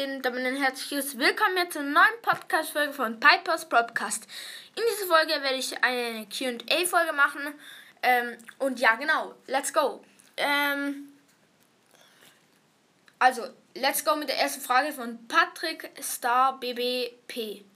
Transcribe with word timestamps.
Geht? 0.00 0.24
Damit 0.24 0.46
ein 0.46 0.56
herzliches 0.56 1.18
Willkommen 1.18 1.70
zur 1.70 1.82
neuen 1.82 2.22
Podcast-Folge 2.22 2.94
von 2.94 3.20
Pipers 3.20 3.68
Podcast. 3.68 4.26
In 4.74 4.82
dieser 4.90 5.06
Folge 5.06 5.42
werde 5.42 5.56
ich 5.56 5.76
eine 5.84 6.26
QA-Folge 6.26 7.12
machen. 7.12 7.42
Ähm, 8.02 8.38
und 8.58 8.80
ja, 8.80 8.94
genau, 8.94 9.34
let's 9.46 9.74
go. 9.74 10.02
Ähm, 10.38 11.12
also, 13.18 13.42
let's 13.74 14.02
go 14.02 14.16
mit 14.16 14.30
der 14.30 14.38
ersten 14.38 14.62
Frage 14.62 14.90
von 14.92 15.26
Patrick 15.28 15.90
Star 16.00 16.58
BBP. 16.58 17.66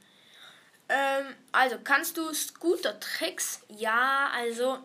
Ähm, 0.88 1.26
also, 1.52 1.76
kannst 1.84 2.16
du 2.16 2.32
Scooter-Tricks? 2.32 3.60
Ja, 3.68 4.30
also 4.34 4.78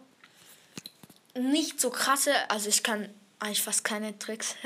nicht 1.35 1.79
so 1.79 1.89
krasse. 1.89 2.33
Also, 2.49 2.67
ich 2.67 2.83
kann 2.83 3.09
eigentlich 3.39 3.63
fast 3.63 3.85
keine 3.85 4.19
Tricks. 4.19 4.55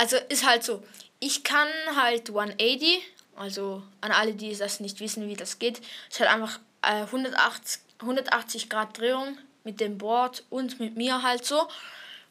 Also 0.00 0.16
ist 0.28 0.46
halt 0.46 0.62
so, 0.62 0.84
ich 1.20 1.44
kann 1.44 1.68
halt 1.94 2.28
180, 2.28 3.00
also 3.36 3.82
an 4.00 4.12
alle, 4.12 4.34
die 4.34 4.54
das 4.56 4.80
nicht 4.80 5.00
wissen, 5.00 5.28
wie 5.28 5.34
das 5.34 5.58
geht, 5.58 5.80
ist 6.08 6.20
halt 6.20 6.30
einfach 6.30 6.60
äh, 6.82 7.02
180, 7.02 7.80
180 8.00 8.68
Grad 8.70 8.98
Drehung 8.98 9.38
mit 9.64 9.80
dem 9.80 9.98
Board 9.98 10.44
und 10.50 10.80
mit 10.80 10.96
mir 10.96 11.22
halt 11.22 11.44
so. 11.44 11.68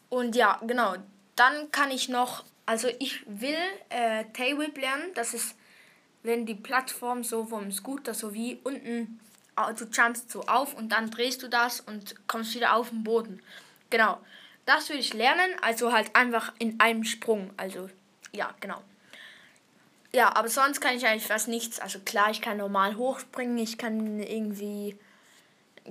Und 0.10 0.36
ja, 0.36 0.60
genau, 0.66 0.96
dann 1.36 1.72
kann 1.72 1.92
ich 1.92 2.10
noch, 2.10 2.44
also 2.66 2.88
ich 3.00 3.24
will 3.28 3.58
äh, 3.90 4.26
Tailwhip 4.34 4.78
lernen, 4.78 5.12
das 5.16 5.34
ist, 5.34 5.56
wenn 6.24 6.46
die 6.46 6.56
Plattform 6.56 7.24
so 7.24 7.46
vom 7.46 7.72
Scooter 7.72 8.14
so 8.14 8.34
wie 8.34 8.60
unten, 8.64 9.20
du 9.56 9.86
jumpst 9.86 10.32
so 10.32 10.42
auf 10.44 10.74
und 10.74 10.90
dann 10.90 11.10
drehst 11.10 11.44
du 11.44 11.48
das 11.48 11.82
und 11.82 12.16
kommst 12.28 12.56
wieder 12.56 12.76
auf 12.76 12.90
den 12.90 13.04
Boden. 13.04 13.42
Genau. 13.90 14.20
Das 14.66 14.90
will 14.90 14.98
ich 14.98 15.14
lernen, 15.14 15.52
also 15.62 15.94
halt 15.94 16.14
einfach 16.14 16.52
in 16.60 16.78
einem 16.82 17.06
Sprung. 17.06 17.52
Also, 17.56 17.90
ja, 18.32 18.54
genau. 18.60 18.82
Ja, 20.14 20.36
aber 20.36 20.48
sonst 20.50 20.80
kann 20.80 20.96
ich 20.96 21.06
eigentlich 21.06 21.28
fast 21.28 21.48
nichts. 21.48 21.80
Also 21.80 22.00
klar, 22.00 22.32
ich 22.32 22.42
kann 22.42 22.58
normal 22.58 22.96
hochspringen, 22.98 23.58
ich 23.58 23.78
kann 23.78 24.20
irgendwie, 24.20 24.98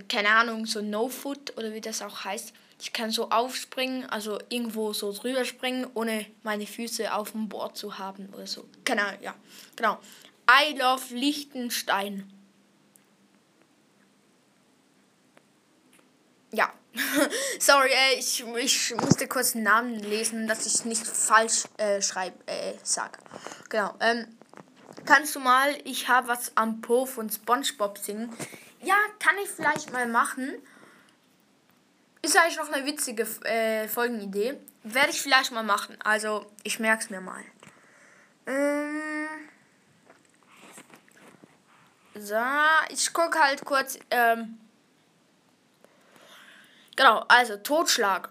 keine 0.09 0.31
Ahnung, 0.31 0.67
so 0.67 0.81
No-Foot 0.81 1.57
oder 1.57 1.73
wie 1.75 1.81
das 1.81 2.03
auch 2.03 2.25
heißt. 2.25 2.53
Ich 2.81 2.93
kann 2.93 3.11
so 3.11 3.31
aufspringen, 3.31 4.05
also 4.11 4.39
irgendwo 4.49 4.93
so 4.93 5.13
drüber 5.13 5.45
springen, 5.45 5.87
ohne 5.95 6.27
meine 6.43 6.67
Füße 6.67 7.13
auf 7.13 7.33
dem 7.33 7.49
Board 7.49 7.77
zu 7.77 7.99
haben 7.99 8.29
oder 8.35 8.47
so. 8.47 8.69
Keine 8.85 9.05
Ahnung, 9.05 9.23
ja. 9.23 9.35
Genau. 9.77 9.99
I 10.51 10.77
love 10.77 11.15
Liechtenstein. 11.15 12.31
Ja. 16.53 16.73
Sorry, 17.61 17.91
äh, 17.91 18.19
ich, 18.19 18.45
ich 18.57 18.95
musste 18.97 19.29
kurz 19.29 19.55
einen 19.55 19.65
Namen 19.65 19.95
lesen, 19.95 20.47
dass 20.47 20.67
ich 20.67 20.85
nicht 20.85 21.07
falsch 21.07 21.65
äh, 21.79 22.01
schreib, 22.01 22.35
äh, 22.49 22.75
sag. 22.83 23.19
Genau. 23.69 23.95
Ähm, 24.01 24.27
kannst 25.05 25.35
du 25.35 25.41
mal, 25.41 25.77
ich 25.85 26.09
habe 26.09 26.29
was 26.29 26.53
am 26.57 26.81
Po 26.81 27.07
von 27.07 27.31
SpongeBob 27.31 27.99
singen? 27.99 28.33
Ja, 28.83 28.97
kann 29.19 29.37
ich 29.43 29.51
vielleicht 29.51 29.93
mal 29.93 30.07
machen. 30.07 30.55
Ist 32.23 32.37
eigentlich 32.37 32.57
noch 32.57 32.73
eine 32.73 32.87
witzige 32.87 33.23
äh, 33.45 33.89
Folgenidee. 33.89 34.59
Werde 34.83 35.11
ich 35.11 35.21
vielleicht 35.21 35.53
mal 35.53 35.63
machen. 35.63 35.97
Also, 36.03 36.47
ich 36.63 36.79
merke 36.79 37.05
es 37.05 37.11
mir 37.11 37.21
mal. 37.21 37.43
Ähm, 38.47 39.29
so, 42.15 42.37
ich 42.89 43.13
gucke 43.13 43.39
halt 43.39 43.65
kurz. 43.65 43.99
Ähm, 44.11 44.59
Genau, 46.97 47.25
also 47.29 47.59
Totschlag. 47.59 48.31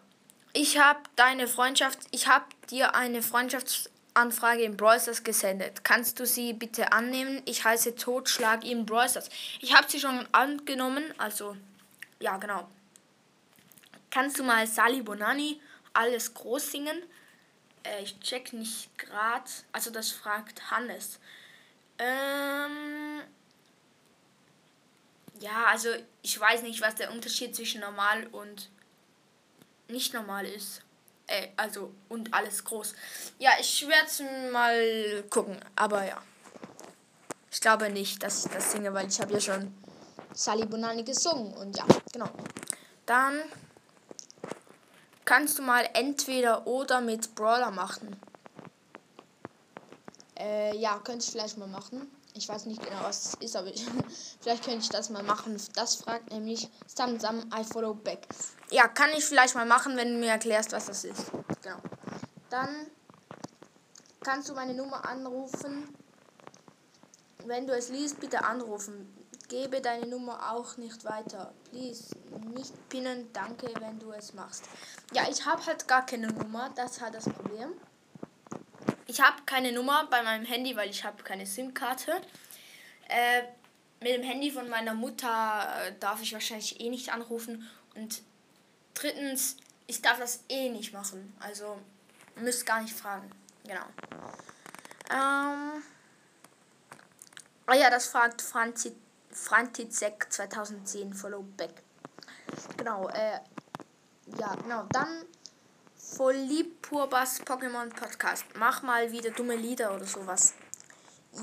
Ich 0.54 0.80
habe 0.80 1.00
deine 1.16 1.48
Freundschaft, 1.48 2.00
ich 2.12 2.28
habe 2.28 2.46
dir 2.72 2.96
eine 2.96 3.22
Freundschaftsanfrage 3.22 4.64
in 4.64 4.76
Brawlstars 4.76 5.24
gesendet. 5.24 5.84
Kannst 5.84 6.20
du 6.20 6.26
sie 6.26 6.54
bitte 6.54 6.92
annehmen? 6.92 7.44
Ich 7.46 7.64
heiße 7.64 7.96
Totschlag 7.96 8.64
in 8.64 8.86
Brawlstars. 8.86 9.30
Ich 9.60 9.76
habe 9.76 9.90
sie 9.90 10.00
schon 10.00 10.26
angenommen, 10.32 11.04
also 11.18 11.56
ja, 12.20 12.38
genau. 12.38 12.68
Kannst 14.10 14.40
du 14.40 14.44
mal 14.44 14.66
Sally 14.66 15.02
Bonani 15.02 15.62
alles 15.94 16.34
groß 16.34 16.72
singen? 16.72 17.04
Äh, 17.84 18.04
ich 18.04 18.20
check 18.20 18.54
nicht 18.54 18.98
grad. 18.98 19.44
Also 19.74 19.92
das 19.92 20.12
fragt 20.12 20.72
Hannes. 20.72 21.20
Ähm, 22.00 23.22
ja, 25.46 25.66
also 25.68 25.90
ich 26.24 26.40
weiß 26.40 26.64
nicht, 26.64 26.82
was 26.82 26.96
der 26.96 27.12
Unterschied 27.12 27.56
zwischen 27.56 27.82
normal 27.82 28.26
und 28.32 28.70
nicht 29.88 30.12
normal 30.14 30.46
ist. 30.46 30.82
Äh, 31.28 31.50
also 31.56 31.94
und 32.10 32.34
alles 32.34 32.64
groß. 32.64 32.96
Ja, 33.38 33.52
ich 33.60 33.88
werde 33.88 34.52
mal 34.52 35.24
gucken, 35.30 35.58
aber 35.76 36.04
ja. 36.06 36.22
Ich 37.52 37.62
glaube 37.62 37.90
nicht, 37.90 38.24
dass 38.24 38.46
ich 38.46 38.52
das 38.52 38.72
singe, 38.72 38.94
weil 38.94 39.08
ich 39.08 39.20
habe 39.22 39.34
ja 39.34 39.40
schon 39.40 39.74
Sally 40.34 40.66
Bonani 40.66 41.04
gesungen 41.04 41.54
und 41.54 41.78
ja, 41.78 41.86
genau. 42.12 42.30
Dann 43.06 43.40
kannst 45.26 45.60
du 45.60 45.62
mal 45.62 45.88
entweder 45.94 46.66
oder 46.66 47.02
mit 47.02 47.36
Brawler 47.36 47.72
machen. 47.72 48.16
Äh, 50.38 50.76
ja, 50.78 51.00
könnte 51.00 51.24
ich 51.24 51.32
vielleicht 51.32 51.58
mal 51.58 51.68
machen. 51.68 52.12
Ich 52.38 52.50
weiß 52.50 52.66
nicht 52.66 52.84
genau, 52.84 53.02
was 53.02 53.26
es 53.26 53.34
ist, 53.36 53.56
aber 53.56 53.68
ich, 53.68 53.86
vielleicht 54.42 54.66
könnte 54.66 54.80
ich 54.80 54.90
das 54.90 55.10
mal 55.10 55.24
machen. 55.24 55.58
Das 55.74 55.96
fragt 55.96 56.32
nämlich 56.32 56.70
Samsam 56.86 57.50
I 57.58 57.64
follow 57.64 57.94
back. 57.94 58.28
Ja, 58.72 58.90
kann 58.90 59.10
ich 59.18 59.24
vielleicht 59.24 59.56
mal 59.56 59.66
machen, 59.66 59.96
wenn 59.96 60.14
du 60.14 60.20
mir 60.20 60.32
erklärst, 60.32 60.74
was 60.74 60.88
das 60.88 61.06
ist. 61.06 61.32
Genau. 61.62 61.78
Dann 62.50 62.88
kannst 64.22 64.50
du 64.50 64.54
meine 64.54 64.74
Nummer 64.74 65.08
anrufen. 65.08 65.96
Wenn 67.46 67.68
du 67.68 67.74
es 67.74 67.90
liest, 67.90 68.20
bitte 68.20 68.44
anrufen. 68.44 69.14
Gebe 69.48 69.80
deine 69.80 70.08
Nummer 70.08 70.52
auch 70.52 70.76
nicht 70.76 71.06
weiter. 71.06 71.54
Please, 71.70 72.16
nicht 72.54 72.90
pinnen. 72.90 73.32
Danke, 73.32 73.72
wenn 73.80 74.00
du 74.00 74.12
es 74.12 74.34
machst. 74.34 74.66
Ja, 75.14 75.24
ich 75.30 75.46
habe 75.46 75.66
halt 75.66 75.88
gar 75.88 76.06
keine 76.06 76.28
Nummer. 76.28 76.70
Das 76.76 77.00
hat 77.00 77.14
das 77.14 77.26
Problem. 77.26 77.70
Ich 79.08 79.22
habe 79.22 79.44
keine 79.46 79.72
Nummer 79.72 80.08
bei 80.10 80.24
meinem 80.24 80.46
Handy, 80.46 80.76
weil 80.76 80.90
ich 80.90 81.04
habe 81.04 81.24
keine 81.24 81.46
SIM-Karte. 81.46 82.22
Äh, 83.08 83.44
mit 84.02 84.14
dem 84.14 84.24
Handy 84.24 84.52
von 84.52 84.68
meiner 84.70 84.94
Mutter 84.94 85.88
äh, 85.88 85.94
darf 86.00 86.22
ich 86.22 86.34
wahrscheinlich 86.34 86.80
eh 86.80 86.90
nicht 86.90 87.14
anrufen. 87.14 87.68
Und 87.96 88.22
drittens, 88.94 89.58
ich 89.88 90.02
darf 90.02 90.20
das 90.20 90.44
eh 90.50 90.70
nicht 90.70 90.94
machen. 90.94 91.36
Also 91.40 91.80
müsst 92.36 92.66
gar 92.66 92.82
nicht 92.82 92.96
fragen. 92.96 93.30
Genau. 93.64 93.86
Ähm. 95.12 95.84
Ah 97.68 97.74
ja, 97.74 97.90
das 97.90 98.08
fragt 98.08 98.42
Franzi, 98.42 98.96
Frantizek 99.32 100.32
2010 100.32 101.14
Follow 101.14 101.44
Back. 101.58 101.82
Genau, 102.78 103.08
äh, 103.10 103.40
ja, 104.38 104.56
genau. 104.56 104.84
Dann 104.92 105.26
voll 106.16 106.36
lieb 106.36 106.82
Purbas 106.82 107.42
Pokémon 107.42 107.90
Podcast. 107.90 108.46
Mach 108.58 108.82
mal 108.84 109.12
wieder 109.12 109.32
dumme 109.32 109.58
Lieder 109.58 109.94
oder 109.94 110.06
sowas. 110.06 110.54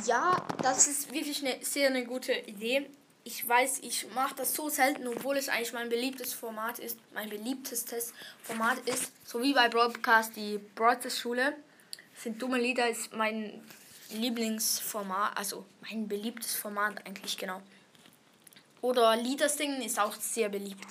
Ja, 0.06 0.46
das 0.62 0.88
ist 0.88 1.12
wirklich 1.12 1.44
eine 1.44 1.62
sehr 1.62 1.88
eine 1.88 2.06
gute 2.06 2.32
Idee. 2.32 2.88
Ich 3.24 3.46
weiß, 3.46 3.80
ich 3.82 4.06
mache 4.14 4.34
das 4.34 4.54
so 4.54 4.70
selten, 4.70 5.06
obwohl 5.06 5.36
es 5.36 5.50
eigentlich 5.50 5.74
mein 5.74 5.90
beliebtes 5.90 6.32
Format 6.32 6.78
ist, 6.78 6.98
mein 7.12 7.28
beliebtestes 7.28 8.14
Format 8.42 8.78
ist, 8.88 9.12
so 9.26 9.42
wie 9.42 9.52
bei 9.52 9.68
Broadcast 9.68 10.34
die 10.36 10.58
Broadcast 10.74 11.18
Schule. 11.18 11.54
Sind 12.16 12.40
dumme 12.40 12.58
Lieder 12.58 12.88
ist 12.88 13.12
mein 13.12 13.62
Lieblingsformat, 14.10 15.36
also 15.36 15.66
mein 15.82 16.08
beliebtes 16.08 16.54
Format 16.54 17.06
eigentlich 17.06 17.36
genau. 17.36 17.60
Oder 18.80 19.16
Lieder 19.16 19.50
singen 19.50 19.82
ist 19.82 20.00
auch 20.00 20.14
sehr 20.14 20.48
beliebt. 20.48 20.86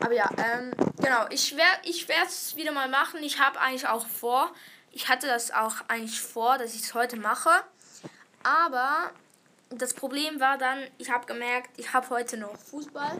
Aber 0.00 0.14
ja, 0.14 0.28
ähm, 0.36 0.72
genau, 0.98 1.26
ich 1.30 1.56
werde 1.56 1.80
ich 1.84 2.08
es 2.08 2.56
wieder 2.56 2.72
mal 2.72 2.88
machen. 2.88 3.22
Ich 3.22 3.38
habe 3.38 3.60
eigentlich 3.60 3.86
auch 3.86 4.06
vor, 4.06 4.52
ich 4.90 5.08
hatte 5.08 5.26
das 5.26 5.50
auch 5.50 5.76
eigentlich 5.88 6.20
vor, 6.20 6.58
dass 6.58 6.74
ich 6.74 6.82
es 6.82 6.94
heute 6.94 7.16
mache. 7.16 7.50
Aber 8.42 9.10
das 9.70 9.94
Problem 9.94 10.40
war 10.40 10.58
dann, 10.58 10.78
ich 10.98 11.10
habe 11.10 11.26
gemerkt, 11.26 11.70
ich 11.78 11.92
habe 11.92 12.08
heute 12.10 12.36
noch 12.36 12.56
Fußball. 12.56 13.18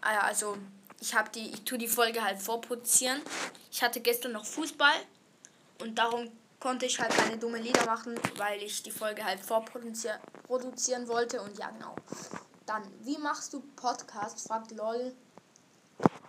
Ah 0.00 0.18
also 0.20 0.56
ich 1.00 1.14
habe 1.14 1.30
die, 1.30 1.50
ich 1.50 1.64
tue 1.64 1.78
die 1.78 1.88
Folge 1.88 2.22
halt 2.22 2.40
vorproduzieren. 2.40 3.20
Ich 3.70 3.82
hatte 3.82 4.00
gestern 4.00 4.32
noch 4.32 4.44
Fußball 4.44 4.94
und 5.80 5.98
darum 5.98 6.30
konnte 6.58 6.86
ich 6.86 7.00
halt 7.00 7.10
keine 7.10 7.38
dumme 7.38 7.58
Lieder 7.58 7.86
machen, 7.86 8.14
weil 8.36 8.62
ich 8.62 8.82
die 8.82 8.90
Folge 8.90 9.24
halt 9.24 9.40
vorproduzieren 9.40 11.08
wollte 11.08 11.40
und 11.40 11.58
ja 11.58 11.70
genau. 11.70 11.96
Dann, 12.66 12.82
wie 13.00 13.18
machst 13.18 13.52
du 13.52 13.60
Podcast? 13.76 14.46
fragt 14.46 14.70
LOL 14.72 15.12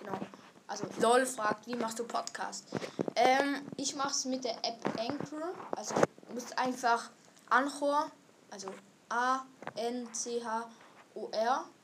Genau. 0.02 0.20
Also 0.68 0.86
LOL 1.00 1.26
fragt, 1.26 1.68
wie 1.68 1.76
machst 1.76 2.00
du 2.00 2.06
Podcast? 2.06 2.68
Ähm, 3.16 3.62
ich 3.76 3.96
mach's 3.96 4.26
mit 4.26 4.44
der 4.44 4.58
App 4.64 4.80
Anchor. 4.98 5.54
Also 5.76 5.96
du 5.96 6.34
musst 6.34 6.58
einfach 6.58 7.10
Anchor, 7.50 8.10
also 8.50 8.74
A-N-C-H-O-R 9.10 10.06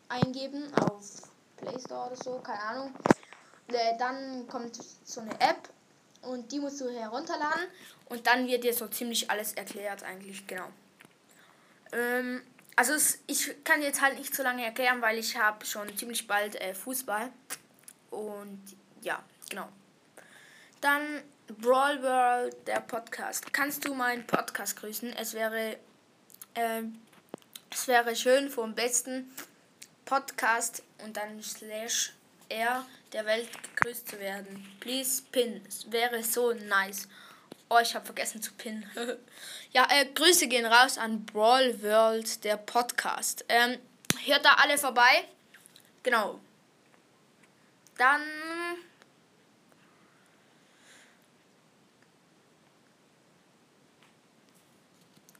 eingeben 0.09 0.73
auf 0.75 1.03
Play 1.57 1.77
Store 1.79 2.07
oder 2.07 2.15
so, 2.15 2.39
keine 2.39 2.61
Ahnung. 2.61 2.93
Äh, 3.67 3.97
dann 3.99 4.47
kommt 4.47 4.79
so 5.03 5.19
eine 5.21 5.33
App 5.41 5.69
Und 6.21 6.51
die 6.51 6.59
musst 6.59 6.79
du 6.81 6.89
herunterladen. 6.89 7.67
Und 8.05 8.25
dann 8.25 8.47
wird 8.47 8.63
dir 8.63 8.73
so 8.73 8.87
ziemlich 8.87 9.29
alles 9.29 9.53
erklärt 9.53 10.03
eigentlich, 10.03 10.47
genau. 10.47 10.67
Ähm, 11.91 12.41
also 12.75 12.93
es, 12.93 13.19
ich 13.27 13.63
kann 13.63 13.81
jetzt 13.81 14.01
halt 14.01 14.17
nicht 14.17 14.33
so 14.33 14.43
lange 14.43 14.63
erklären, 14.63 15.01
weil 15.01 15.17
ich 15.17 15.37
habe 15.37 15.65
schon 15.65 15.95
ziemlich 15.97 16.27
bald 16.27 16.55
äh, 16.55 16.73
Fußball. 16.73 17.31
Und 18.09 18.61
ja, 19.01 19.23
genau. 19.49 19.67
Dann 20.81 21.23
Brawl 21.47 22.01
World, 22.03 22.67
der 22.67 22.81
Podcast. 22.81 23.53
Kannst 23.53 23.85
du 23.85 23.93
meinen 23.93 24.25
Podcast 24.27 24.77
grüßen? 24.77 25.13
Es 25.13 25.33
wäre, 25.33 25.77
äh, 26.53 26.83
es 27.71 27.87
wäre 27.87 28.15
schön 28.15 28.49
vom 28.49 28.75
besten 28.75 29.33
Podcast 30.05 30.83
und 31.03 31.17
dann 31.17 31.41
slash 31.41 32.13
R 32.49 32.85
der 33.13 33.25
Welt 33.25 33.49
gegrüßt 33.63 34.09
zu 34.09 34.19
werden. 34.19 34.65
Please 34.79 35.23
pin. 35.31 35.61
Es 35.67 35.89
wäre 35.91 36.23
so 36.23 36.53
nice. 36.53 37.07
Oh, 37.69 37.79
ich 37.81 37.93
habe 37.95 38.05
vergessen 38.05 38.41
zu 38.41 38.53
pinnen. 38.53 38.85
ja, 39.71 39.87
äh, 39.89 40.05
Grüße 40.05 40.47
gehen 40.47 40.65
raus 40.65 40.97
an 40.97 41.25
Brawl 41.25 41.81
World, 41.81 42.43
der 42.43 42.57
Podcast. 42.57 43.43
Ähm, 43.49 43.77
hört 44.25 44.45
da 44.45 44.53
alle 44.61 44.77
vorbei. 44.77 45.25
Genau. 46.03 46.39
Dann. 47.97 48.21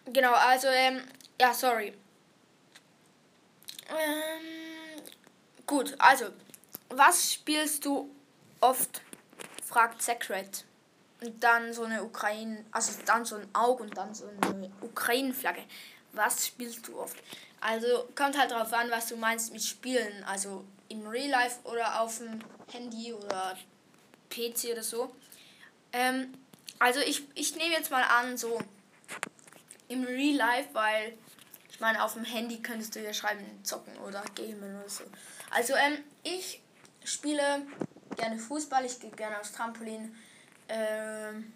Genau, 0.05 0.33
also, 0.33 0.67
ähm, 0.67 1.01
ja, 1.39 1.53
sorry. 1.53 1.93
Ähm, 3.89 5.01
gut, 5.65 5.95
also, 5.99 6.27
was 6.89 7.33
spielst 7.33 7.85
du 7.85 8.09
oft? 8.61 9.01
fragt 9.67 10.01
Secret. 10.01 10.65
Und 11.21 11.43
dann 11.43 11.73
so 11.73 11.83
eine 11.83 12.03
Ukraine, 12.03 12.63
also 12.71 12.93
dann 13.05 13.25
so 13.25 13.35
ein 13.35 13.47
Auge 13.53 13.83
und 13.83 13.97
dann 13.97 14.13
so 14.13 14.27
eine 14.27 14.71
Ukraine-Flagge. 14.81 15.63
Was 16.13 16.47
spielst 16.47 16.87
du 16.87 16.99
oft? 16.99 17.17
Also 17.59 18.07
kommt 18.15 18.37
halt 18.37 18.51
darauf 18.51 18.71
an, 18.73 18.89
was 18.91 19.07
du 19.07 19.17
meinst 19.17 19.51
mit 19.51 19.63
Spielen. 19.63 20.23
Also 20.23 20.63
im 20.89 21.05
Real 21.07 21.29
Life 21.29 21.59
oder 21.63 22.01
auf 22.01 22.17
dem 22.17 22.39
Handy 22.71 23.13
oder 23.13 23.57
PC 24.29 24.71
oder 24.71 24.83
so. 24.83 25.15
Ähm, 25.93 26.33
also 26.79 26.99
ich, 26.99 27.23
ich 27.33 27.55
nehme 27.55 27.73
jetzt 27.73 27.91
mal 27.91 28.03
an, 28.03 28.37
so 28.37 28.59
im 29.87 30.03
Real 30.03 30.35
Life, 30.35 30.69
weil 30.73 31.17
ich 31.69 31.79
meine, 31.79 32.03
auf 32.03 32.13
dem 32.13 32.25
Handy 32.25 32.61
könntest 32.61 32.95
du 32.95 33.01
ja 33.01 33.13
schreiben, 33.13 33.45
zocken 33.63 33.97
oder 33.99 34.23
gamen 34.35 34.79
oder 34.79 34.89
so. 34.89 35.03
Also 35.51 35.73
ähm, 35.75 36.03
ich 36.23 36.61
spiele 37.03 37.65
gerne 38.15 38.37
Fußball, 38.37 38.85
ich 38.85 38.99
gehe 38.99 39.11
gerne 39.11 39.39
aufs 39.39 39.53
Trampolin. 39.53 40.15
Ähm, 40.69 41.53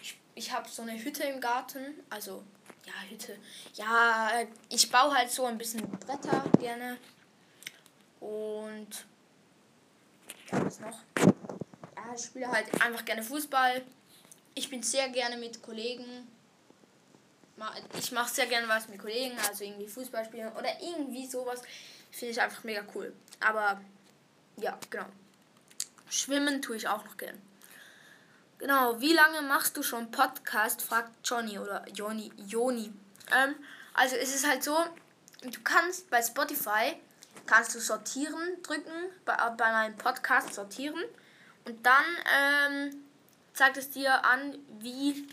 ich 0.00 0.18
ich 0.34 0.52
habe 0.52 0.68
so 0.68 0.82
eine 0.82 1.02
Hütte 1.02 1.24
im 1.24 1.40
Garten, 1.40 1.94
also 2.10 2.42
ja, 2.86 2.92
Hütte. 3.10 3.36
Ja, 3.74 4.30
ich 4.68 4.90
baue 4.90 5.14
halt 5.14 5.30
so 5.30 5.44
ein 5.44 5.58
bisschen 5.58 5.88
Bretter 5.98 6.44
gerne. 6.58 6.98
Und 8.20 9.06
ja, 10.50 10.64
was 10.64 10.80
noch? 10.80 10.98
Ja, 11.16 12.14
ich 12.14 12.24
spiele 12.24 12.50
halt 12.50 12.80
einfach 12.80 13.04
gerne 13.04 13.22
Fußball. 13.22 13.84
Ich 14.54 14.70
bin 14.70 14.82
sehr 14.82 15.08
gerne 15.10 15.36
mit 15.36 15.62
Kollegen. 15.62 16.28
Ich 17.98 18.12
mache 18.12 18.32
sehr 18.32 18.46
gerne 18.46 18.68
was 18.68 18.88
mit 18.88 18.98
Kollegen, 18.98 19.38
also 19.48 19.64
irgendwie 19.64 19.88
Fußball 19.88 20.24
spielen 20.24 20.52
oder 20.52 20.80
irgendwie 20.80 21.26
sowas. 21.26 21.62
Finde 22.10 22.32
ich 22.32 22.40
einfach 22.40 22.64
mega 22.64 22.84
cool. 22.94 23.14
Aber 23.40 23.80
ja, 24.58 24.78
genau. 24.90 25.06
Schwimmen 26.08 26.62
tue 26.62 26.76
ich 26.76 26.86
auch 26.86 27.04
noch 27.04 27.16
gern. 27.16 27.40
Genau, 28.58 28.98
wie 29.00 29.12
lange 29.12 29.42
machst 29.42 29.76
du 29.76 29.82
schon 29.82 30.10
Podcast? 30.10 30.80
fragt 30.80 31.10
Johnny 31.22 31.58
oder 31.58 31.86
Joni. 31.90 32.32
Joni. 32.36 32.92
Ähm, 33.30 33.54
also 33.92 34.16
es 34.16 34.34
ist 34.34 34.48
halt 34.48 34.64
so, 34.64 34.76
du 35.42 35.60
kannst 35.62 36.08
bei 36.10 36.22
Spotify 36.22 36.96
kannst 37.46 37.74
du 37.74 37.80
sortieren 37.80 38.62
drücken, 38.62 39.10
bei, 39.24 39.36
bei 39.56 39.70
meinem 39.70 39.96
Podcast 39.96 40.54
sortieren 40.54 41.02
und 41.64 41.84
dann 41.84 42.04
ähm, 42.34 42.96
zeigt 43.54 43.76
es 43.76 43.90
dir 43.90 44.24
an, 44.24 44.58
wie 44.80 45.28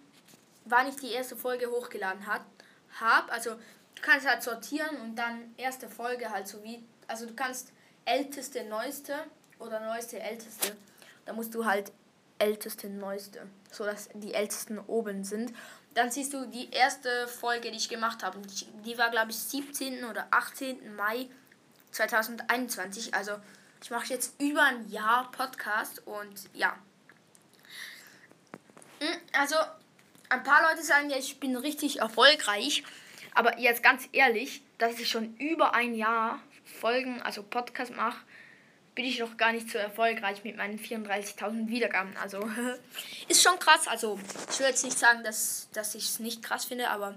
wann 0.65 0.87
ich 0.87 0.95
die 0.95 1.11
erste 1.11 1.35
Folge 1.35 1.69
hochgeladen 1.69 2.25
habe. 2.27 3.31
Also 3.31 3.51
du 3.51 4.01
kannst 4.01 4.27
halt 4.27 4.43
sortieren 4.43 4.95
und 4.97 5.15
dann 5.15 5.53
erste 5.57 5.89
Folge 5.89 6.29
halt 6.29 6.47
so 6.47 6.63
wie, 6.63 6.83
also 7.07 7.25
du 7.25 7.33
kannst 7.33 7.71
älteste, 8.05 8.63
neueste 8.65 9.15
oder 9.59 9.79
neueste, 9.79 10.19
älteste. 10.19 10.75
Da 11.25 11.33
musst 11.33 11.53
du 11.55 11.65
halt 11.65 11.91
älteste, 12.43 12.89
neueste, 12.89 13.47
so 13.71 13.85
dass 13.85 14.09
die 14.13 14.33
ältesten 14.33 14.77
oben 14.77 15.23
sind. 15.23 15.53
Dann 15.93 16.11
siehst 16.11 16.33
du 16.33 16.45
die 16.45 16.71
erste 16.71 17.27
Folge, 17.27 17.71
die 17.71 17.77
ich 17.77 17.87
gemacht 17.87 18.21
habe. 18.21 18.37
Die 18.85 18.97
war, 18.97 19.09
glaube 19.11 19.31
ich, 19.31 19.37
17. 19.37 20.03
oder 20.03 20.27
18. 20.31 20.93
Mai 20.95 21.29
2021. 21.91 23.13
Also 23.13 23.33
ich 23.81 23.91
mache 23.91 24.07
jetzt 24.07 24.41
über 24.41 24.63
ein 24.63 24.89
Jahr 24.89 25.31
Podcast 25.31 26.05
und 26.05 26.49
ja. 26.53 26.75
Hm, 28.99 29.15
also 29.33 29.55
ein 30.27 30.43
paar 30.43 30.69
Leute 30.69 30.83
sagen 30.83 31.09
ja, 31.09 31.17
ich 31.17 31.39
bin 31.39 31.55
richtig 31.55 31.99
erfolgreich. 31.99 32.83
Aber 33.35 33.57
jetzt 33.57 33.83
ganz 33.83 34.09
ehrlich, 34.11 34.63
dass 34.79 34.99
ich 34.99 35.09
schon 35.09 35.37
über 35.37 35.73
ein 35.73 35.95
Jahr 35.95 36.39
Folgen, 36.65 37.21
also 37.21 37.41
Podcast 37.41 37.95
mache, 37.95 38.19
bin 38.95 39.05
ich 39.05 39.19
noch 39.19 39.37
gar 39.37 39.51
nicht 39.51 39.69
so 39.69 39.77
erfolgreich 39.77 40.43
mit 40.43 40.57
meinen 40.57 40.79
34.000 40.79 41.67
Wiedergaben. 41.67 42.15
Also 42.17 42.49
ist 43.27 43.41
schon 43.41 43.57
krass. 43.59 43.87
Also 43.87 44.19
ich 44.51 44.59
will 44.59 44.67
jetzt 44.67 44.83
nicht 44.83 44.97
sagen, 44.97 45.23
dass, 45.23 45.67
dass 45.73 45.95
ich 45.95 46.05
es 46.05 46.19
nicht 46.19 46.43
krass 46.43 46.65
finde, 46.65 46.89
aber 46.89 47.15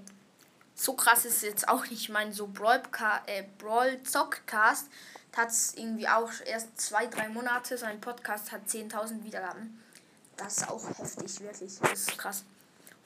so 0.75 0.95
krass 0.95 1.25
ist 1.25 1.37
es 1.37 1.43
jetzt 1.43 1.69
auch 1.69 1.83
nicht. 1.83 2.03
Ich 2.03 2.09
meine, 2.09 2.33
so 2.33 2.47
Brawl, 2.47 2.83
äh, 3.27 3.45
Brawl 3.59 4.03
Zockcast 4.03 4.89
hat 5.37 5.51
es 5.51 5.75
irgendwie 5.75 6.09
auch 6.09 6.31
erst 6.47 6.81
zwei, 6.81 7.07
drei 7.07 7.29
Monate. 7.29 7.77
Sein 7.77 8.01
Podcast 8.01 8.53
hat 8.53 8.67
10.000 8.69 9.23
Wiedergaben. 9.23 9.83
Das 10.37 10.59
ist 10.59 10.69
auch 10.69 10.87
heftig, 10.99 11.41
wirklich. 11.41 11.79
Das 11.81 11.93
ist 11.93 12.19
krass. 12.19 12.45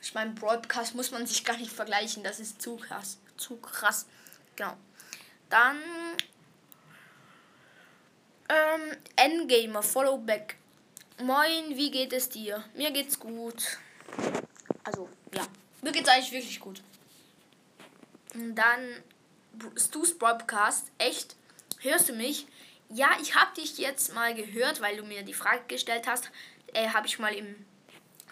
Ich 0.03 0.15
meine, 0.15 0.31
Broadcast 0.31 0.95
muss 0.95 1.11
man 1.11 1.27
sich 1.27 1.45
gar 1.45 1.57
nicht 1.57 1.73
vergleichen. 1.73 2.23
Das 2.23 2.41
ist 2.41 2.63
zu 2.63 2.77
krass. 2.77 3.19
Zu 3.37 3.57
krass. 3.57 4.07
Genau. 4.57 4.75
Dann 5.49 5.79
ähm, 8.51 8.97
Endgamer, 9.17 9.83
Followback. 9.83 10.57
Moin, 11.23 11.77
wie 11.77 11.91
geht 11.91 12.13
es 12.13 12.29
dir? 12.29 12.65
Mir 12.75 12.91
geht's 12.91 13.19
gut. 13.19 13.79
Also, 14.83 15.09
ja. 15.35 15.47
Mir 15.83 15.93
geht's 15.93 16.09
eigentlich 16.09 16.33
wirklich 16.33 16.61
gut. 16.61 16.83
Und 18.35 18.55
dann 18.55 19.03
Stu's 19.77 20.17
Broadcast. 20.17 20.91
Echt? 20.99 21.37
Hörst 21.81 22.09
du 22.09 22.13
mich? 22.13 22.47
Ja, 22.89 23.11
ich 23.23 23.35
habe 23.35 23.55
dich 23.55 23.79
jetzt 23.79 24.15
mal 24.15 24.35
gehört, 24.35 24.81
weil 24.81 24.97
du 24.97 25.05
mir 25.05 25.23
die 25.23 25.35
Frage 25.35 25.63
gestellt 25.69 26.09
hast. 26.09 26.31
Äh, 26.73 26.89
habe 26.89 27.07
ich 27.07 27.19
mal 27.19 27.35
im 27.35 27.55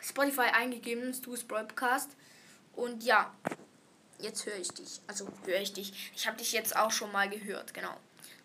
Spotify 0.02 0.50
eingegeben, 0.52 1.14
Stu's 1.14 1.44
Broadcast. 1.44 2.10
Und 2.74 3.04
ja, 3.04 3.32
jetzt 4.18 4.46
höre 4.46 4.56
ich 4.56 4.68
dich. 4.68 5.00
Also 5.06 5.28
höre 5.44 5.60
ich 5.60 5.72
dich. 5.72 6.12
Ich 6.16 6.26
habe 6.26 6.36
dich 6.36 6.52
jetzt 6.52 6.76
auch 6.76 6.90
schon 6.90 7.12
mal 7.12 7.28
gehört, 7.28 7.72
genau. 7.72 7.96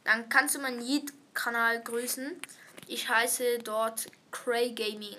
Dann 0.04 0.30
kannst 0.30 0.56
du 0.56 0.60
meinen 0.60 0.82
Yeet-Kanal 1.34 1.82
grüßen. 1.82 2.40
Ich 2.88 3.10
heiße 3.10 3.60
dort 3.60 4.08
Cray 4.32 4.72
Gaming. 4.72 5.18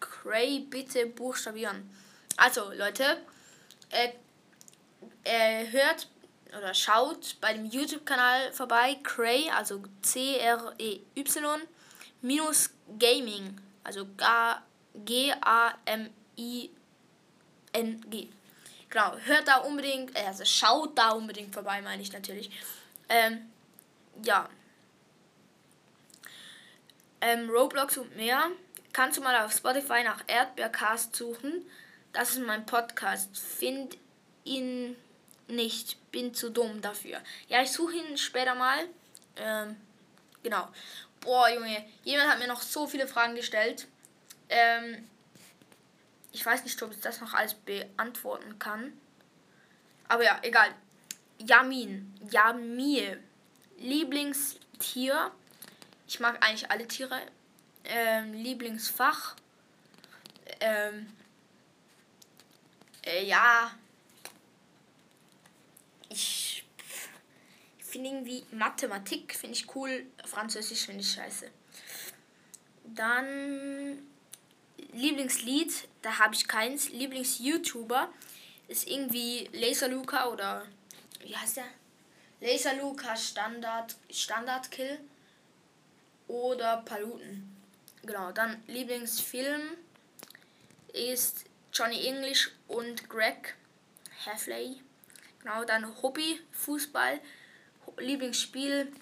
Cray 0.00 0.60
bitte 0.60 1.06
buchstabieren. 1.06 1.90
Also 2.36 2.72
Leute, 2.72 3.18
äh, 3.90 4.10
äh, 5.24 5.66
hört 5.70 6.08
oder 6.56 6.72
schaut 6.74 7.36
bei 7.40 7.52
dem 7.52 7.64
YouTube-Kanal 7.66 8.52
vorbei. 8.52 8.96
Cray, 9.02 9.50
also 9.50 9.82
C-R-E-Y 10.02 11.60
minus 12.22 12.70
Gaming. 12.98 13.58
Also 13.82 14.06
G-A-M-I-N-G. 15.04 15.28
Genau, 18.88 19.16
hört 19.24 19.48
da 19.48 19.56
unbedingt, 19.58 20.16
also 20.16 20.44
schaut 20.44 20.96
da 20.96 21.10
unbedingt 21.10 21.52
vorbei, 21.52 21.82
meine 21.82 22.00
ich 22.02 22.12
natürlich. 22.12 22.50
Ähm, 23.08 23.50
ja. 24.22 24.48
Ähm, 27.20 27.48
Roblox 27.50 27.98
und 27.98 28.16
mehr. 28.16 28.50
Kannst 28.92 29.18
du 29.18 29.22
mal 29.22 29.44
auf 29.44 29.52
Spotify 29.52 30.02
nach 30.02 30.24
Erdbeercast 30.26 31.14
suchen? 31.14 31.66
Das 32.12 32.30
ist 32.30 32.40
mein 32.40 32.64
Podcast. 32.64 33.36
Find 33.38 33.96
ihn 34.44 34.96
nicht. 35.48 36.10
Bin 36.10 36.34
zu 36.34 36.50
dumm 36.50 36.80
dafür. 36.80 37.20
Ja, 37.48 37.62
ich 37.62 37.72
suche 37.72 37.96
ihn 37.96 38.16
später 38.16 38.54
mal. 38.54 38.86
Ähm, 39.36 39.76
genau. 40.42 40.68
Boah, 41.20 41.48
Junge. 41.50 41.84
Jemand 42.04 42.30
hat 42.30 42.38
mir 42.38 42.46
noch 42.46 42.62
so 42.62 42.86
viele 42.86 43.06
Fragen 43.06 43.34
gestellt. 43.34 43.86
Ähm, 44.48 45.06
ich 46.32 46.44
weiß 46.44 46.64
nicht, 46.64 46.82
ob 46.82 46.92
ich 46.92 47.00
das 47.00 47.20
noch 47.20 47.34
alles 47.34 47.54
beantworten 47.54 48.58
kann. 48.58 48.92
Aber 50.08 50.24
ja, 50.24 50.38
egal. 50.42 50.70
Yamin. 51.38 52.14
Yamil. 52.30 53.22
Lieblingstier. 53.78 55.32
Ich 56.08 56.20
mag 56.20 56.44
eigentlich 56.44 56.70
alle 56.70 56.86
Tiere. 56.86 57.20
ähm, 57.88 58.32
Lieblingsfach. 58.32 59.36
Ähm, 60.60 61.12
äh, 63.04 63.24
ja. 63.24 63.72
Ich 66.08 66.64
finde 67.80 68.10
irgendwie 68.10 68.44
Mathematik 68.52 69.34
finde 69.34 69.56
ich 69.56 69.74
cool, 69.74 70.06
Französisch 70.24 70.86
finde 70.86 71.00
ich 71.00 71.12
scheiße. 71.12 71.50
Dann 72.84 74.06
Lieblingslied, 74.92 75.88
da 76.02 76.18
habe 76.18 76.34
ich 76.34 76.46
keins. 76.46 76.90
Lieblings-YouTuber 76.90 78.08
ist 78.68 78.86
irgendwie 78.86 79.48
Laser 79.52 79.88
Luca 79.88 80.28
oder 80.28 80.66
wie 81.20 81.36
heißt 81.36 81.56
der? 81.58 81.66
Laser 82.40 82.74
Luca 82.74 83.16
Standard 83.16 83.96
Standard 84.10 84.70
Kill 84.70 85.00
oder 86.28 86.78
Paluten. 86.78 87.56
Genau, 88.02 88.32
dann 88.32 88.62
Lieblingsfilm 88.66 89.62
ist 90.92 91.44
Johnny 91.72 92.06
English 92.06 92.50
und 92.68 93.08
Greg 93.08 93.54
Hafley. 94.24 94.80
Genau, 95.40 95.64
dann 95.64 96.02
Hobby 96.02 96.40
Fußball, 96.52 97.20
Lieblingsspiel 97.98 98.92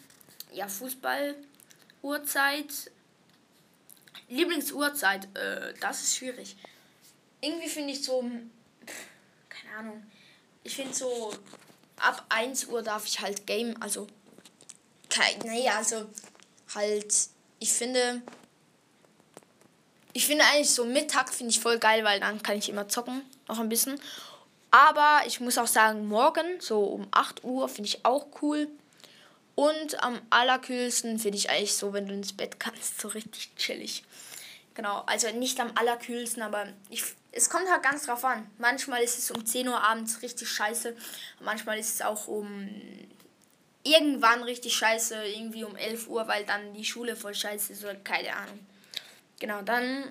ja 0.52 0.68
Fußball, 0.68 1.34
Uhrzeit, 2.02 2.90
Lieblingsuhrzeit, 4.28 5.28
äh, 5.36 5.74
das 5.80 6.02
ist 6.02 6.16
schwierig. 6.16 6.56
Irgendwie 7.40 7.68
finde 7.68 7.92
ich 7.92 8.04
so, 8.04 8.22
pff, 8.86 9.06
keine 9.48 9.76
Ahnung, 9.76 10.06
ich 10.62 10.74
finde 10.74 10.94
so, 10.94 11.34
ab 11.96 12.24
1 12.28 12.66
Uhr 12.66 12.82
darf 12.82 13.06
ich 13.06 13.20
halt 13.20 13.46
game, 13.46 13.80
also, 13.80 14.06
nee, 15.44 15.68
also, 15.68 16.08
halt, 16.74 17.14
ich 17.58 17.72
finde, 17.72 18.22
ich 20.12 20.26
finde 20.26 20.44
eigentlich 20.44 20.70
so 20.70 20.84
Mittag 20.84 21.32
finde 21.32 21.50
ich 21.50 21.60
voll 21.60 21.78
geil, 21.78 22.04
weil 22.04 22.20
dann 22.20 22.42
kann 22.42 22.56
ich 22.56 22.68
immer 22.68 22.88
zocken, 22.88 23.22
noch 23.48 23.58
ein 23.58 23.68
bisschen. 23.68 24.00
Aber 24.70 25.22
ich 25.26 25.40
muss 25.40 25.58
auch 25.58 25.66
sagen, 25.66 26.06
morgen, 26.06 26.60
so 26.60 26.82
um 26.82 27.06
8 27.12 27.44
Uhr, 27.44 27.68
finde 27.68 27.88
ich 27.88 28.04
auch 28.04 28.26
cool. 28.42 28.68
Und 29.54 30.02
am 30.02 30.20
allerkühlsten 30.30 31.18
finde 31.18 31.38
ich 31.38 31.50
eigentlich 31.50 31.74
so, 31.74 31.92
wenn 31.92 32.08
du 32.08 32.14
ins 32.14 32.32
Bett 32.32 32.58
kannst, 32.58 33.00
so 33.00 33.08
richtig 33.08 33.54
chillig. 33.56 34.04
Genau, 34.74 35.04
also 35.06 35.30
nicht 35.30 35.60
am 35.60 35.70
allerkühlsten, 35.76 36.42
aber 36.42 36.66
ich, 36.90 37.04
es 37.30 37.48
kommt 37.48 37.70
halt 37.70 37.84
ganz 37.84 38.06
drauf 38.06 38.24
an. 38.24 38.50
Manchmal 38.58 39.02
ist 39.02 39.18
es 39.18 39.30
um 39.30 39.46
10 39.46 39.68
Uhr 39.68 39.80
abends 39.80 40.22
richtig 40.22 40.48
scheiße. 40.48 40.96
Manchmal 41.40 41.78
ist 41.78 41.94
es 41.94 42.02
auch 42.02 42.26
um 42.26 42.68
irgendwann 43.84 44.42
richtig 44.42 44.74
scheiße, 44.76 45.24
irgendwie 45.26 45.64
um 45.64 45.76
11 45.76 46.08
Uhr, 46.08 46.26
weil 46.26 46.44
dann 46.44 46.72
die 46.74 46.84
Schule 46.84 47.14
voll 47.14 47.34
scheiße 47.34 47.72
ist 47.74 47.84
oder 47.84 47.94
keine 47.96 48.34
Ahnung. 48.34 48.58
Genau, 49.38 49.62
dann 49.62 50.04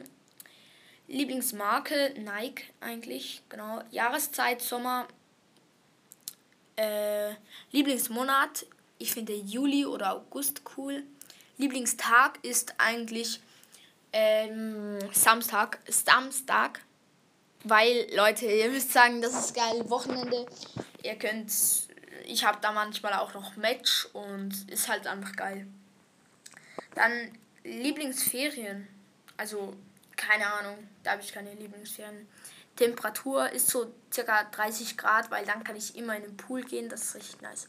Lieblingsmarke 1.07 2.13
Nike 2.17 2.63
eigentlich. 2.79 3.41
Genau, 3.49 3.81
Jahreszeit 3.91 4.61
Sommer. 4.61 5.07
Äh, 6.75 7.33
Lieblingsmonat, 7.71 8.65
ich 8.97 9.11
finde 9.11 9.33
Juli 9.33 9.85
oder 9.85 10.13
August 10.13 10.61
cool. 10.77 11.03
Lieblingstag 11.57 12.39
ist 12.43 12.73
eigentlich 12.79 13.39
ähm, 14.11 14.97
Samstag, 15.11 15.79
Samstag, 15.87 16.81
weil 17.63 18.07
Leute, 18.15 18.45
ihr 18.45 18.69
müsst 18.69 18.91
sagen, 18.91 19.21
das 19.21 19.33
ist 19.33 19.55
geil, 19.55 19.87
Wochenende. 19.89 20.45
Ihr 21.03 21.15
könnt, 21.15 21.51
ich 22.25 22.45
habe 22.45 22.59
da 22.61 22.71
manchmal 22.71 23.13
auch 23.13 23.33
noch 23.33 23.55
Match 23.55 24.05
und 24.13 24.69
ist 24.69 24.87
halt 24.87 25.07
einfach 25.07 25.35
geil. 25.35 25.67
Dann 26.95 27.37
Lieblingsferien, 27.63 28.87
also 29.37 29.75
keine 30.15 30.45
Ahnung, 30.45 30.87
da 31.03 31.11
habe 31.11 31.21
ich 31.21 31.33
keine 31.33 31.53
Lieblingsferien. 31.53 32.27
Temperatur 32.75 33.49
ist 33.51 33.67
so 33.67 33.93
circa 34.11 34.43
30 34.45 34.97
Grad, 34.97 35.29
weil 35.29 35.45
dann 35.45 35.63
kann 35.63 35.75
ich 35.75 35.95
immer 35.95 36.15
in 36.15 36.23
den 36.23 36.37
Pool 36.37 36.63
gehen, 36.63 36.89
das 36.89 37.03
ist 37.03 37.15
richtig 37.15 37.41
nice. 37.41 37.67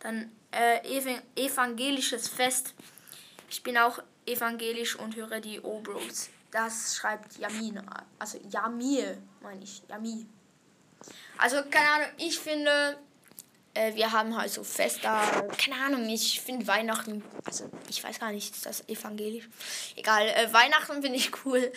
Dann 0.00 0.30
äh, 0.52 0.80
evangelisches 1.36 2.28
Fest. 2.28 2.74
Ich 3.48 3.62
bin 3.62 3.76
auch 3.76 4.02
evangelisch 4.24 4.96
und 4.96 5.16
höre 5.16 5.40
die 5.40 5.60
Obros. 5.60 6.30
Das 6.50 6.96
schreibt 6.96 7.38
Yamin. 7.38 7.82
Also 8.18 8.38
Yamir, 8.50 9.18
meine 9.42 9.62
ich. 9.62 9.82
Yami. 9.88 10.26
Also, 11.38 11.56
keine 11.70 11.90
Ahnung, 11.90 12.08
ich 12.16 12.38
finde, 12.38 12.98
äh, 13.76 13.94
wir 13.94 14.12
haben 14.12 14.36
halt 14.36 14.50
so 14.50 14.64
Fester. 14.64 15.20
Keine 15.58 15.76
Ahnung, 15.84 16.08
ich 16.08 16.40
finde 16.40 16.66
Weihnachten. 16.66 17.22
Also, 17.44 17.70
ich 17.88 18.02
weiß 18.02 18.18
gar 18.18 18.32
nicht, 18.32 18.54
ist 18.54 18.66
das 18.66 18.88
evangelisch? 18.88 19.48
Egal, 19.96 20.26
äh, 20.28 20.52
Weihnachten 20.52 21.02
finde 21.02 21.16
ich 21.16 21.30
cool. 21.44 21.72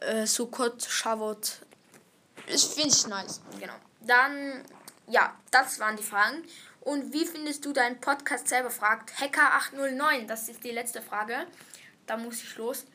Äh, 0.00 0.26
Sukkot, 0.26 0.84
Shavuot. 0.84 1.60
Das 2.50 2.64
finde 2.64 2.88
ich 2.88 3.06
nice. 3.06 3.40
Genau. 3.58 3.74
Dann, 4.00 4.64
ja, 5.08 5.34
das 5.50 5.78
waren 5.80 5.96
die 5.96 6.02
Fragen. 6.02 6.42
Und 6.80 7.12
wie 7.12 7.26
findest 7.26 7.64
du 7.64 7.72
deinen 7.72 8.00
Podcast 8.00 8.48
selber? 8.48 8.70
Fragt 8.70 9.12
Hacker809. 9.18 10.26
Das 10.26 10.48
ist 10.48 10.64
die 10.64 10.70
letzte 10.70 11.02
Frage 11.02 11.46
da 12.08 12.16
muss 12.16 12.42
ich 12.42 12.56
los. 12.56 12.86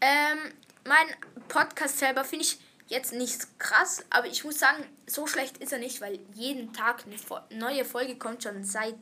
Ähm, 0.00 0.52
mein 0.84 1.06
Podcast 1.48 1.98
selber 1.98 2.24
finde 2.24 2.44
ich 2.44 2.58
jetzt 2.88 3.12
nicht 3.12 3.58
krass, 3.58 4.04
aber 4.10 4.26
ich 4.26 4.44
muss 4.44 4.58
sagen, 4.58 4.84
so 5.06 5.26
schlecht 5.26 5.58
ist 5.58 5.72
er 5.72 5.78
nicht, 5.78 6.00
weil 6.00 6.18
jeden 6.34 6.72
Tag 6.72 7.04
eine 7.06 7.58
neue 7.58 7.84
Folge 7.84 8.16
kommt 8.16 8.42
schon 8.42 8.64
seit 8.64 8.96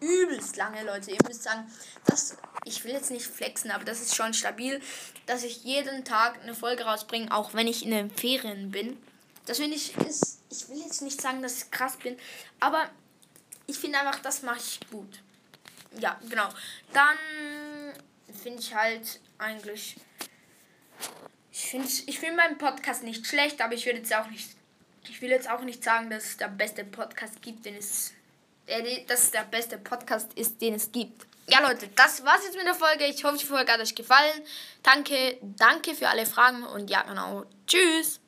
übelst 0.00 0.56
lange, 0.56 0.84
Leute. 0.84 1.10
Ihr 1.10 1.18
müsst 1.26 1.42
sagen, 1.42 1.70
dass 2.04 2.36
ich 2.64 2.84
will 2.84 2.92
jetzt 2.92 3.10
nicht 3.10 3.26
flexen, 3.26 3.70
aber 3.70 3.84
das 3.84 4.00
ist 4.00 4.14
schon 4.14 4.34
stabil, 4.34 4.80
dass 5.26 5.42
ich 5.42 5.64
jeden 5.64 6.04
Tag 6.04 6.40
eine 6.42 6.54
Folge 6.54 6.84
rausbringe, 6.84 7.32
auch 7.32 7.54
wenn 7.54 7.66
ich 7.66 7.84
in 7.84 7.90
den 7.90 8.10
Ferien 8.10 8.70
bin. 8.70 8.96
Das 9.46 9.58
finde 9.58 9.76
ich 9.76 9.96
ist, 9.96 10.40
ich 10.50 10.68
will 10.68 10.78
jetzt 10.78 11.02
nicht 11.02 11.20
sagen, 11.20 11.42
dass 11.42 11.62
ich 11.62 11.70
krass 11.70 11.96
bin, 11.96 12.16
aber 12.60 12.90
ich 13.66 13.78
finde 13.78 13.98
einfach, 13.98 14.20
das 14.20 14.42
mache 14.42 14.58
ich 14.58 14.80
gut. 14.90 15.20
Ja, 15.98 16.20
genau. 16.28 16.48
Dann 16.92 17.16
finde 18.42 18.60
ich 18.60 18.74
halt 18.74 19.20
eigentlich. 19.38 19.96
Ich 21.66 21.70
finde 21.72 21.88
ich 22.06 22.20
find 22.20 22.36
meinen 22.36 22.58
Podcast 22.58 23.02
nicht 23.02 23.26
schlecht, 23.26 23.60
aber 23.60 23.74
ich 23.74 23.84
will 23.86 23.96
jetzt 23.96 24.14
auch 24.14 24.28
nicht. 24.28 24.50
Ich 25.08 25.20
will 25.20 25.30
jetzt 25.30 25.50
auch 25.50 25.62
nicht 25.62 25.82
sagen, 25.82 26.10
dass 26.10 26.24
es 26.24 26.36
der 26.36 26.46
beste 26.46 26.84
Podcast 26.84 27.42
gibt, 27.42 27.64
den 27.64 27.74
es. 27.74 28.12
Äh, 28.66 29.04
dass 29.06 29.24
es 29.24 29.30
der 29.32 29.42
beste 29.42 29.76
Podcast 29.76 30.32
ist, 30.34 30.60
den 30.60 30.74
es 30.74 30.92
gibt. 30.92 31.26
Ja, 31.48 31.60
Leute, 31.68 31.88
das 31.96 32.24
war's 32.24 32.44
jetzt 32.44 32.56
mit 32.56 32.66
der 32.66 32.74
Folge. 32.74 33.06
Ich 33.06 33.24
hoffe, 33.24 33.38
die 33.38 33.44
Folge 33.44 33.72
hat 33.72 33.80
euch 33.80 33.96
gefallen. 33.96 34.42
Danke, 34.84 35.38
danke 35.42 35.96
für 35.96 36.08
alle 36.08 36.24
Fragen 36.24 36.62
und 36.62 36.88
ja, 36.88 37.02
genau. 37.02 37.44
Tschüss. 37.66 38.20